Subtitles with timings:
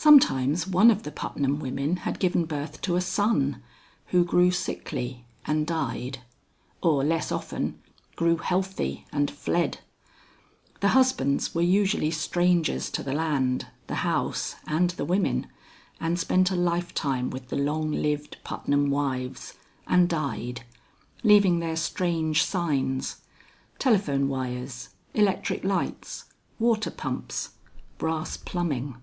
[0.00, 3.60] Sometimes one of the Putnam women had given birth to a son,
[4.06, 6.20] who grew sickly and died,
[6.80, 7.82] or less often,
[8.14, 9.80] grew healthy and fled.
[10.78, 15.48] The husbands were usually strangers to the land, the house, and the women,
[16.00, 19.54] and spent a lifetime with the long lived Putnam wives,
[19.88, 20.62] and died,
[21.24, 23.16] leaving their strange signs:
[23.80, 26.26] telephone wires, electric lights,
[26.60, 27.54] water pumps,
[27.98, 28.94] brass plumbing.